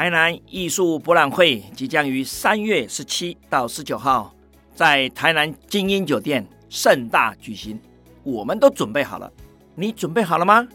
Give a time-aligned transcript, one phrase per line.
[0.00, 4.34] 台南艺术博览会即将于三月十七到十九号
[4.74, 7.78] 在台南晶英酒店盛大举行，
[8.22, 9.30] 我们都准备好了，
[9.74, 10.66] 你准备好了吗？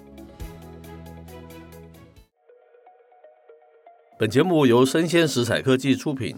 [4.20, 6.36] 本节目由生鲜食材科技出品。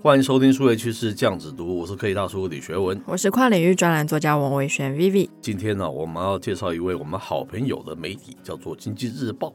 [0.00, 5.28] 欢迎收听数位趋势酱子读，我是科技大叔李学文，我是跨领域专栏作家王维轩 Vivi。
[5.40, 9.52] 今天呢、啊，我们要介绍一位我们好朋友的媒体，叫做《经济日报》。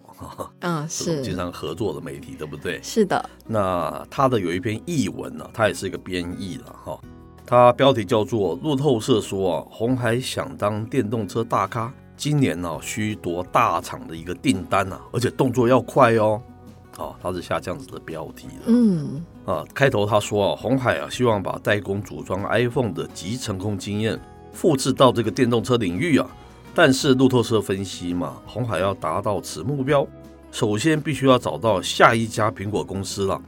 [0.60, 2.78] 嗯， 是经常合作的媒体，对不对？
[2.84, 3.30] 是的。
[3.48, 7.00] 那他的有一篇译文呢、啊，他也是一个编译了哈。
[7.46, 16.42] 他标题叫做《路透社说啊，红海想当电动车大咖，今年呢、啊、需夺大厂的一个订单啊，而且动作要快哦。
[16.98, 18.64] 哦，他是下这样子的标题的。
[18.68, 19.24] 嗯。
[19.46, 24.20] 啊，开头他说啊，鸿海啊希望把代工组装 iPhone 的集成功经验
[24.54, 26.28] 复制到这个电动车领域啊。
[26.74, 30.08] 但是路透社分析嘛，红海要达到此目标，
[30.52, 33.40] 首先必须要找到下一家苹果公司了，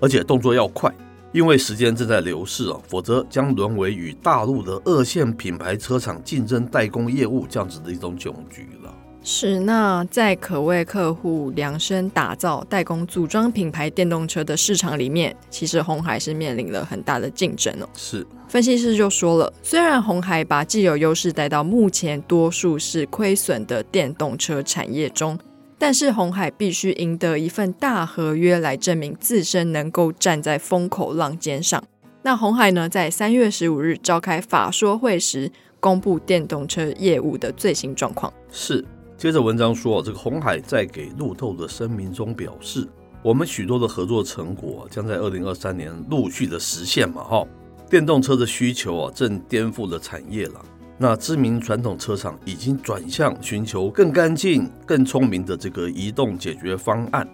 [0.00, 0.92] 而且动作要快，
[1.32, 8.92] 因为时间正在流逝啊，否则将沦为与大陆的二线品牌车厂竞争代工业务这样子的一种窘局了。
[9.26, 17.88] 是，那在可为客户量身打造、代工组装品牌电动车的市场里面，其实红海是面临了很大的竞争哦。
[17.94, 25.38] 是，分析师就说了，虽然红海把既有优势带到目前多数是亏损的电动车产业中，
[25.78, 31.82] 但是红海必须赢得一份大合约来证明自身能够站在风口浪尖上。
[32.20, 35.50] 那红海呢，在三月十五日召开法说会时，
[35.80, 38.30] 公布电动车业务的最新状况。
[38.52, 38.84] 是。
[39.16, 42.86] 接着文章说，这个鸿海在给路透的声明中表示，
[43.22, 47.46] 我们许多的合作成果将在二零二三年陆续的实现嘛，哈。
[47.88, 50.60] 电动车的需求啊，正颠覆了产业了。
[50.98, 57.28] 那知名传统车厂已经转向寻求更干净、更聪明的这个移动解决方案。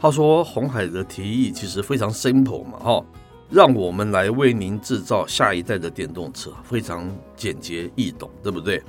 [0.00, 3.04] 他说，鸿海的提议其实非常 simple 嘛，哈，
[3.48, 8.82] 让我们来为您制造下一代的电动车，非常简洁易懂，对不对？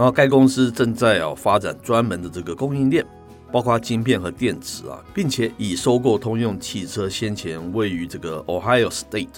[0.00, 3.04] 然后该公司正在啊发展专门的这个供应链，
[3.52, 9.28] 包括晶片和电池啊，并且已收购通用汽车先前位于这个 Ohio State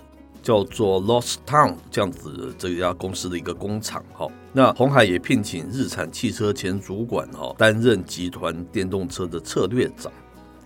[0.40, 4.04] 叫做 Lost Town 这样子这家公司的一个工厂。
[4.12, 10.12] 哈，那红海也聘请日产汽车前主管哈担任集团电动车的策略长。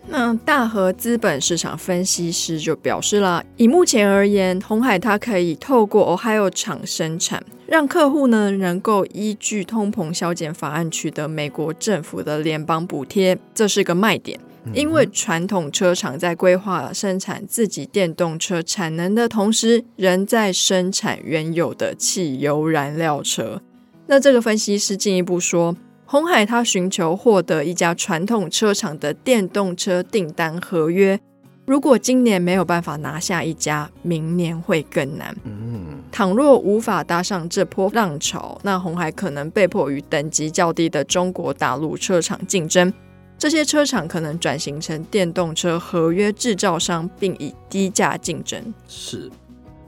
[0.07, 14.39] 那大和资本市场分析师就表示了，以目前而言，红海它可以透过 Ohio 厂生产，让客户呢能够依据通膨削减法案取得美国政府的联邦补贴，这是个卖点。
[14.73, 23.61] 因为传统车厂在规划生产自己电动车产能的同时，仍在生产原有的汽油燃料车。
[24.07, 25.77] 那这个分析师进一步说。
[26.09, 31.19] 鸿海他寻求获得一家传统车厂的电动车订单合约，
[31.67, 35.37] 如果今年没有办法拿下一家，明年会更难。
[35.43, 42.93] 嗯，倘若无法搭上这波浪潮，那红海可能被迫与等级较低的中国大陆车厂竞争。
[43.37, 48.73] 这些车厂可能转型成电动车合约制造商，并以低价竞争。
[48.87, 49.29] 是，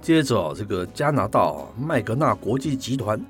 [0.03, 3.21] 接着这个加拿大麦格纳国际集团。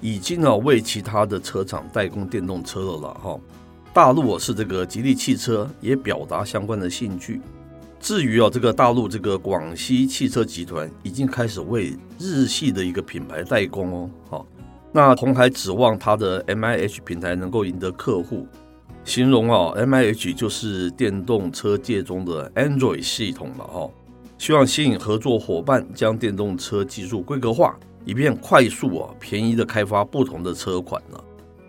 [0.00, 3.38] 已经啊为其他的车厂代工电动车了了哈，
[3.94, 7.40] 大陆是这个吉利汽车也表达相关的兴趣。
[8.02, 14.46] 至于啊这个大陆这个广西汽车集团已经开始为日系的一个品牌代工哦，好，
[14.90, 18.44] 那红海指望它的 MIH 平台能够赢得客户，
[19.04, 23.88] 形容啊 MIH 就是电动车界中的 Android 系统了哈，
[24.36, 27.78] 希望吸引合作伙伴将电动车技术规格化。
[28.04, 31.16] 以便快速啊、便宜的开发不同的车款呢。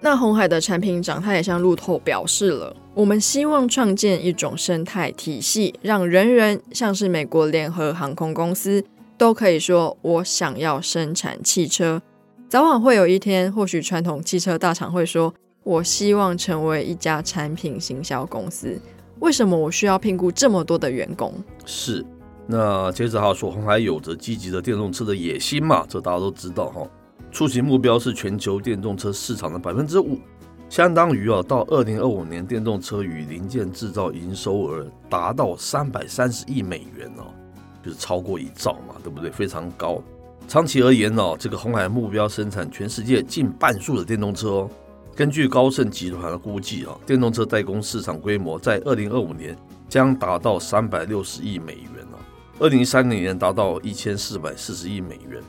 [0.06, 8.84] 那鸿海的产品长他也向路透表示了，我们希望创建一种生态体系，让人人像是美国联合航空公司
[9.18, 12.02] 都可以说我想要生产汽车。
[12.50, 15.34] 早晚会有一天，或许传统汽车大厂会说，
[15.64, 18.78] 我希望成为一家产品行销公司。
[19.20, 21.34] 为什么我需要聘雇这么多的员工？
[21.66, 22.06] 是。
[22.46, 26.86] 那接着他说，鸿海有着积极的电动车的野心嘛，这大家都知道哈。
[27.34, 30.20] 初期目标是全球电动车市场的百分之五，
[30.70, 37.34] 相当于啊，到二零二五年电动车与零件制造营收额达到三百三十亿美元哦，
[37.84, 39.32] 就是超过一兆嘛，对不对？
[39.32, 40.00] 非常高。
[40.48, 44.70] 长期而言哦，这个红海目标生产全世界近半数的电动车哦。
[45.16, 49.58] 根据高盛集团的估计啊，电动车代工市场规模在二零二五年
[49.90, 52.20] 将达到三百六十亿美元哦，
[52.60, 55.42] 二零三零年达到一千四百四十亿美元。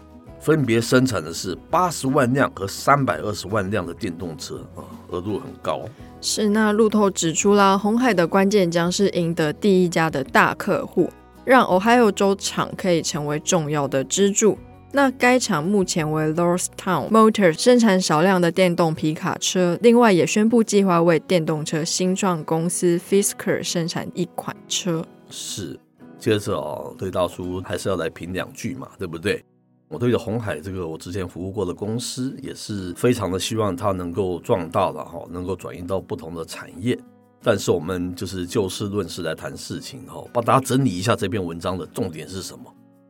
[0.44, 5.80] 分别生产的是八十万辆和三百二十万辆的电动车啊，额度很高。
[6.20, 11.10] 是，那路透指出啦，红海的关键将是赢得第一家的大客户，
[11.46, 14.58] 让 Ohio 州厂可以成为重要的支柱。
[14.92, 25.02] 那该厂目前为 Lordstown Motors 生产少量的电动皮卡车，另外也宣布计划为电动车新创公司 Fisker 生产一款车。
[25.30, 25.80] 是，
[26.18, 29.42] 接着哦，对大叔还是要来评两句嘛，对不对？
[29.88, 36.98] 我对着红海这个我之前服务过的公司也是非常的希望它能够壮大了哈，能够转移到不同的产业。
[37.42, 42.64] 但是我们就是就事论事来谈事情哈，帮大家整理一下这篇文章的重点是什么？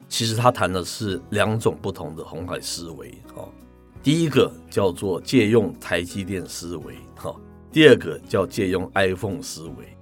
[0.09, 3.49] 其实他谈的是两种不同的红海思维哈。
[4.03, 7.35] 第一个叫做借用台积电思维哈，
[7.73, 9.97] 第二个叫借用 iPhone 思维。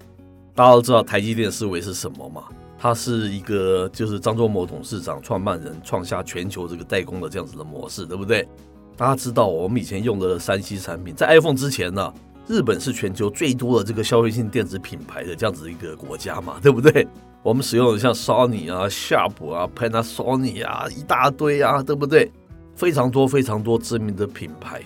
[0.54, 2.44] 大家都知道台积电思维是什么吗？
[2.82, 8.44] 它是一个，就是张忠谋董事长创办人创下全球这个代工的这样子的模式，对不对？
[8.96, 12.12] 大家知道我们以前用的三 C 产品，在 iPhone 之前呢，
[12.48, 17.06] 日本是全球最多的这个消费性电子品牌的这样子一个国家嘛，对不对？
[17.44, 22.32] 我们使用的像 Sony 啊、Sharp 啊、Panasonic 啊，一大堆啊，对不对？
[22.74, 24.82] 非常多非常多知名的品牌。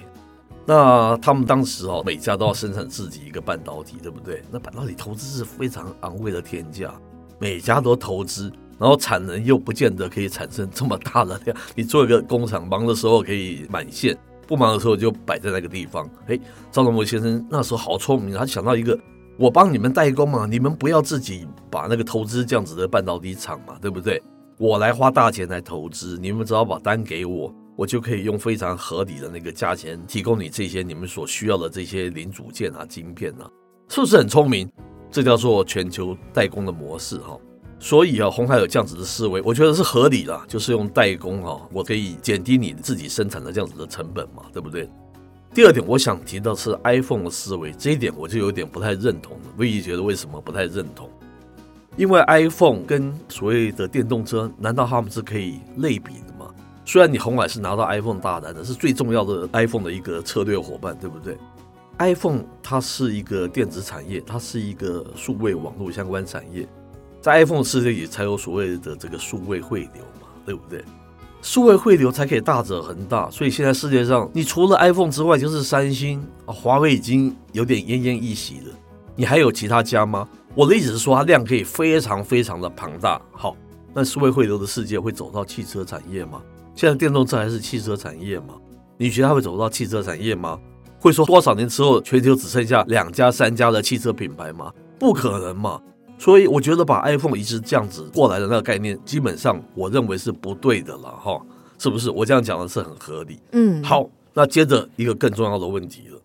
[0.67, 4.43] 那他们当时哦，每家都要生产自己一个半导体，对不对？
[4.51, 6.95] 那半导体投资是非常昂贵的天价。
[7.39, 11.57] 每家都投资，然后产能又不见得可以产生这么大的量。
[11.75, 14.17] 你做一个工厂，忙的时候可以满线，
[14.47, 16.09] 不忙的时候就摆在那个地方。
[16.27, 16.39] 哎，
[16.71, 18.99] 赵忠谋先生那时候好聪明，他想到一个，
[19.37, 24.23] 我帮你们代工嘛，你们不要自己把那个投资这样子的半导体厂嘛，对不对？
[24.59, 33.45] 我来花大钱来投资，你们只要把单给我，我就可以用非常合理的那个价钱提供你这些你们所需要的这些零组件啊、晶片啊，
[33.89, 34.67] 是不是很聪明？
[35.11, 37.39] 这叫做全球代工的模式哈，
[37.79, 44.89] 所以啊，鸿海有这样子的思维，我觉得是合理的，就是用代工哈，我可以减低你自己生产的这样子的成本嘛，对不对？
[45.55, 49.43] 第二点，我想提到是 iPhone 的思维，这一点我就有点不太认同了。
[49.57, 51.09] 唯一觉得为什么不太认同？
[51.97, 56.53] 因为 iPhone 跟所谓的电动车，难道他们是可以类比的吗？
[56.85, 61.39] 虽然你红海是拿到 iPhone 大单的，是最重要的 iPhone 的一个策略伙伴，对不对
[61.99, 66.69] ？iPhone 它是一个电子产业，它是一个数位网络相关产业，
[67.21, 70.85] 在 iPhone 世界里才有所谓的这个数位汇流嘛，对不对？
[71.43, 78.75] 数位汇流才可以大者恒大，所以现在世界上你除了 iPhone 之外，就是三星啊，华为已经有点奄奄一息了。
[79.15, 80.29] 你还有其他家吗？
[80.55, 83.21] 我的意思是说，它量可以非常非常的庞大。
[83.31, 83.57] 好，
[83.95, 86.43] 那数位汇流的世界会走到汽车产业吗？
[86.75, 88.55] 现在电动车还是汽车产业吗？
[88.99, 90.59] 你觉得它会走到汽车产业吗？
[90.99, 94.73] 会说多少年之后，全球只剩下两家、三家的汽车品牌吗？
[94.99, 95.81] 不可能嘛！
[96.19, 101.39] 所以我觉得把 iPhone 移植这样子过来的那个概念，基本上我认为是不对的了，哈，
[101.79, 102.11] 是不是？
[102.11, 103.39] 我这样讲的是很合理。
[103.53, 106.19] 嗯，好，那接着一个更重要的问题了。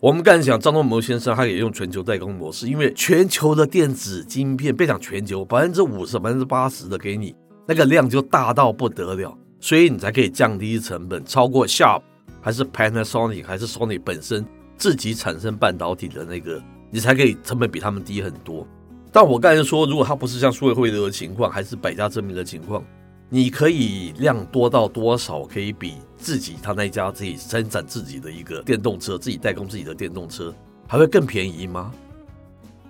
[0.00, 7.32] 我们刚才讲张忠谋先生，他也用全球代工模式，因为全球的电子晶片，别讲全球，百分之五十、百分之八十的给你，
[7.66, 12.02] 那个量就大到不得了，所以你才可以降低成本，超过 Sharp。
[12.40, 18.66] 还是 Panasonic 还是 Sony 本身自己产生半导体的那个，你才可以成本比他们低很多。
[19.12, 22.84] 但我刚才说，如果它不是像数位汇流的情况，还是百家争鸣的情况，
[23.28, 30.54] 你可以量多到多少可以比自己他那一家自己生产自己的一个电动车，自己代工自己的电动车，
[30.86, 31.92] 还会更便宜吗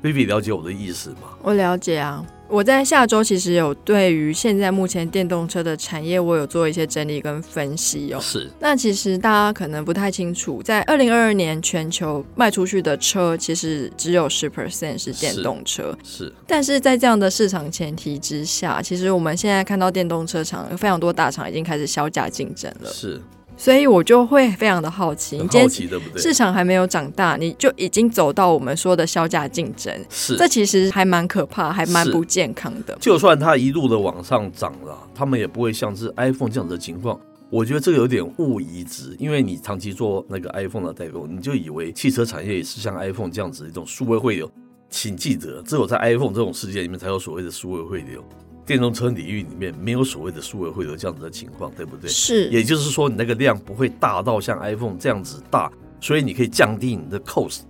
[0.03, 1.37] ？Vivi 了解我的意思吗？
[1.43, 2.25] 我了解啊。
[2.49, 8.19] 我在下周其实有对于现在目前电动车的产业，我有做一些整理跟分析哦。
[8.21, 8.51] 是。
[8.59, 15.97] 那其实大家可能不太清楚，在二零二二年全球卖出去的车，其实只有十 percent 是电动车。
[16.03, 16.25] 是。
[16.25, 16.35] 是。
[16.45, 22.91] 但是在这样的市场前提之下，其实我们现在看到电动车厂有非常多大厂已经开始削价竞争了。
[22.91, 23.23] 是。
[23.61, 26.23] 所以我就会非常的好奇，很好奇对不对？
[26.23, 32.97] 市场还没有长大，你就已经走到我们说的削价竞争，是这其实还蛮可怕，还蛮不健康的。
[32.99, 37.21] 就算它一路的往上涨了，他们也不会像是 iPhone 这样的情况。
[37.51, 44.51] 我觉得这个有点误移植，因为你长期做那个 iPhone 的代工，你就以为汽车产业也是像 iPhone 这样子一种数位汇流。
[44.89, 48.25] 请记得，只有在 iPhone 这种世界里面才有所谓的数位汇流。
[48.71, 52.09] 电动车领域里面没有所谓的数位汇流这样子的情况，对不对？
[52.09, 55.69] 是，也就是说，你那个量不会大到像 iPhone 这样子大，
[56.01, 57.63] 所以你可以降低你的 cost。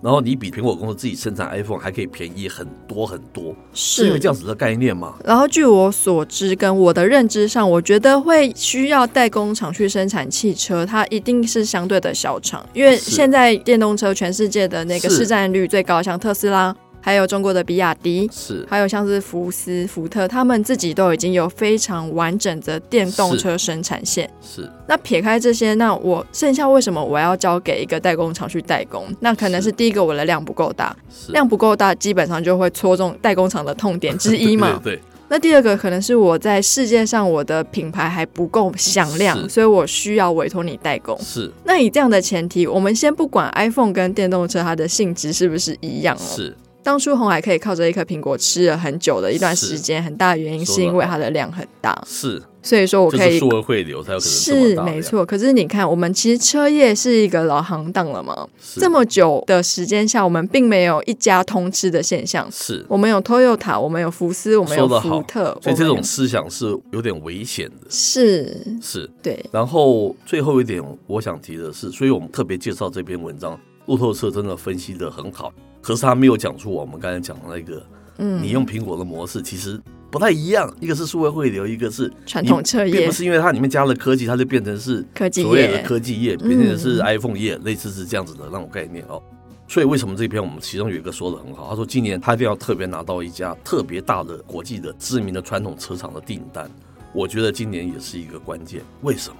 [0.00, 5.16] 然后你比苹果公司自己生产 iPhone 还可以便宜很多很多，是因为这样子的概念吗？
[5.24, 16.76] 然后据我所知跟我的认知上，我觉得会需要代工厂去生产汽车，它一定是相对的小厂，因为现在电动车全世界的那个市占率最高，像特斯拉。
[17.04, 24.26] 还有中国的比亚迪，是，还有像是福斯、福特，他们自己都已经有非常完整的电动车生产线。
[24.40, 29.06] 是，是那撇开这些，那我剩下为什么我要交给一个代工厂去代工？
[29.20, 30.96] 那可能是第一个，我的量不够大，
[31.28, 34.80] 量不够大，基本上就会戳中代工厂的痛点之一嘛。
[34.82, 35.02] 对，对，对。
[35.28, 41.18] 那第二个可能是我在世界上我的品牌还不够响亮，所以我需要委托你代工。
[41.20, 41.52] 是。
[41.64, 46.34] 那以这样的前提，我们先不管 iPhone 跟电动车它的性质是不是一样哦。
[46.34, 46.56] 是。
[46.84, 51.98] 当初红海可以靠着一颗苹果吃了很久的一段时间，很大的原因是因为它的量很大。
[52.06, 55.24] 是，所以说我可以数额汇流才有可能是没错。
[55.24, 62.46] 可是你看，我们其实车业是一个老行当了嘛，这么久的时间下，我们并没有一家通吃的现象。
[62.52, 67.86] 是，我们有 Toyota，我们有福斯，我们有福特，所以这种思想是有点危险的。
[67.88, 69.42] 是是，对。
[69.50, 75.50] 然后最后一点，我想提的是，所以我们特别介绍这篇文章，路透社真的分析的很好。
[75.84, 77.86] 可是他没有讲出我们刚才讲的那个，
[78.16, 79.78] 嗯，你用苹果的模式其实
[80.10, 89.22] 不太一样，一个是数位汇流，一个是传统车业，并不是因为它里面加了科技，它就变成是科技所谓的科技业，变成是 iPhone 业，类似是这样子的那种概念哦。
[89.68, 96.70] 所以为什么这篇我们其中有一个说的很好，他说今年他一定要特别拿到一家特别大的国际的知名的传统车厂的订单，
[97.12, 98.80] 我觉得今年也是一个关键。
[99.02, 99.36] 为什么？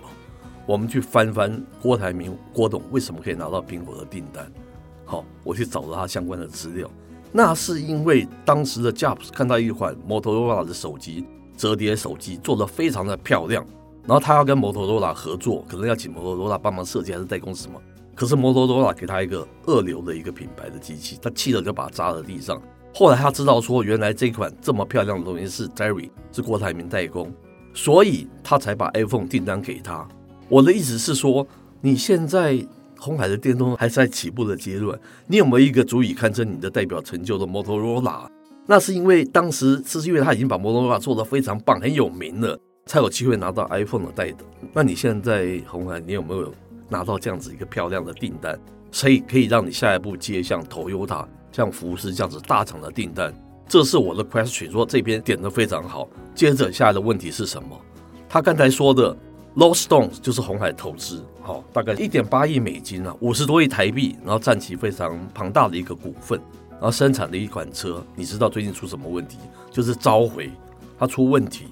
[0.67, 4.51] 我们去翻翻郭台铭郭董为什么可以拿到苹果的订单？
[5.05, 6.91] 好，我去找了他相关的资料。
[7.37, 11.25] 那是因为当时的 Jobs 看到一款 Motorola 的手机，
[11.57, 13.67] 折叠手机做得非常的漂亮，
[14.07, 17.81] 然后他要跟 Motorola 合作，可能要请 Motorola 帮忙设计还是代工什么。
[18.15, 22.63] 可是 Motorola 给他一个二流的一个品牌的机器，他气得就把它砸在地上。
[22.95, 27.35] 后来他知道说，原来这款这么漂亮的东西是 Jerry 是郭台铭代工，
[27.75, 30.07] 所以他才把 iPhone 订单给他。
[30.49, 31.45] 我的意思是说，
[31.81, 32.65] 你现在。
[33.05, 38.27] 红海的电动还是在起步的阶段，你有没有一个足以堪称你的代表成就的摩托罗拉？
[38.67, 44.47] 那是因为当时是因为他已经把摩托罗拉做得非常棒、很有名了，才有机会拿到 iPhone 的代工。
[44.73, 46.51] 那你现在红海，你有没有
[46.89, 48.59] 拿到这样子一个漂亮的订单，
[48.91, 53.35] 所以可以让你下一步接像 Toyota、像福斯这样子大厂的订单？
[53.69, 56.09] 这是我的 question，说这边点得非常好。
[56.35, 57.79] 接着下来的问题是什么？
[58.31, 59.15] 他刚才说的。
[59.57, 69.37] Lordstown 就是红海投资，好，大概一点八亿美金啊，五十多亿台币，然后占其非常庞大的一个股份，然后生产的一款车，你知道最近出什么问题？
[69.71, 70.51] 就是召回，
[70.99, 71.67] 它出问题，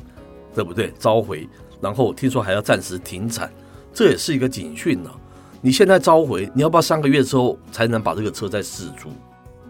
[0.55, 0.93] 对不对？
[0.99, 1.49] 召回，
[1.81, 3.50] 然后听说还要暂时停产，
[3.95, 5.11] 这也是一个警讯呢。
[5.62, 9.09] 你现在召回，你要不要三个月之后才能把这个车再试出？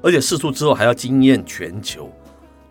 [0.03, 2.11] 而且试出之后还要惊艳全球，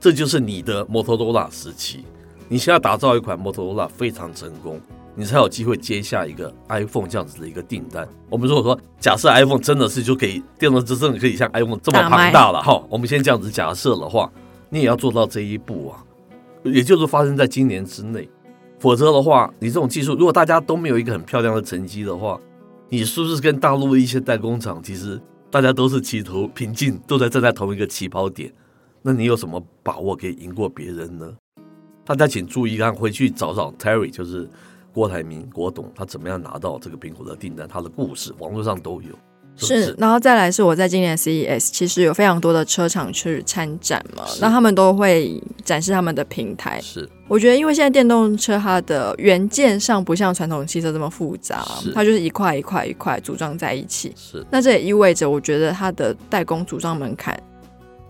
[0.01, 2.03] 这就是你的摩托罗拉时期。
[2.49, 4.81] 你现在打造一款摩托罗拉非常成功。
[5.13, 8.07] 你才有机会接下一个 iPhone 这样子的一个订单。
[8.29, 14.31] 我们如果说假设 iPhone 真的是就可以电动车真的可以像 iPhone 这么庞大了哈，我们先这样子假设的话，
[14.69, 16.03] 你也要做到这一步啊，
[16.63, 18.29] 也就是发生在今年之内。
[18.79, 22.39] 否则的话，你这种技术如果大家都没有一个很漂亮的成绩的话，
[22.89, 28.51] 你是不是跟大陆的一些代工厂其实大家都是齐头平进，都在站在同一个起跑点？
[29.01, 31.31] 那你有什么把握可以赢过别人呢？
[32.05, 34.49] 大家请注意看，回去找找 Terry 就是。
[34.93, 37.67] 郭台铭，郭董他怎么样拿到这个苹果的订单？
[37.67, 39.09] 他的故事网络上都有，
[39.55, 46.79] 是，是，然后再来是我在今年 CES，其实有非常多的车厂去参展嘛，那他们都会展示他们的平台。
[46.81, 54.11] 是，我觉得因为现在电动车它的元件上不像传统汽车这么复杂，它就是一块一块一块组装在一起。
[54.15, 57.41] 是，那这也意味着我觉得它的代工组装门槛。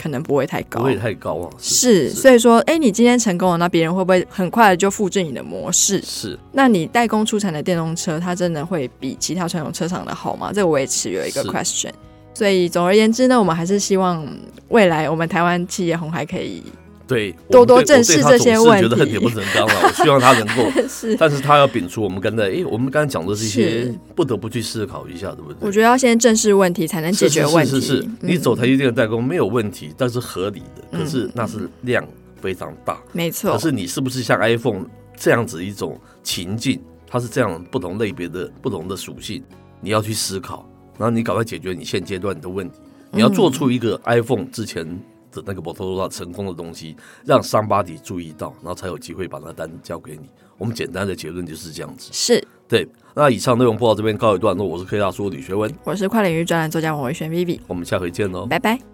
[0.01, 1.49] 可能不会太高，不会太高啊。
[1.59, 6.01] 是，是，所以说，哎，你今天成功了，那别人会不会很快的就复制你的模式？
[6.01, 10.51] 是，那你代工出产的电动车，它真的会比其他传统车厂的好吗？
[10.51, 11.91] 这个我也持有一个 question。
[12.33, 14.25] 所以总而言之呢，我们还是希望
[14.69, 16.63] 未来我们台湾企业红海可以。
[17.11, 18.85] 对，多多正视这些问题。
[18.85, 25.57] 我觉得恨铁不成钢了，我希望他能够， 是，但是他要摒除我们刚才，哎，我们刚才讲的这些，不得不去思考一下，对不对？
[25.59, 27.71] 我觉得要先正视问题，才能解决问题。
[27.71, 32.01] 是是，是，是，嗯、你走台积电的代工没有问题，但是合理的，可是那是量
[32.39, 33.51] 非常大，没错。
[33.51, 34.85] 可是你是不是像 iPhone
[35.17, 39.43] 这样子一种情境，它是这样不同类别的不同的属性，
[39.81, 40.65] 你要去思考，
[40.97, 42.79] 然后你赶快解决你现阶段的问题，
[43.11, 44.87] 你要做出一个 iPhone 之前。
[45.31, 46.95] 的那个摩托罗拉成功的东西，
[47.25, 50.29] 让 somebody 注意到，然后才有机会把那单交给你。
[50.57, 52.09] 我们简单的结论就是这样子。
[52.11, 52.87] 是对。
[53.13, 58.90] 那以上内容播到这边告一段落，我是科大叔李学文，我是跨领域专栏作家王维轩 Vivi，我们下回见喽，拜拜。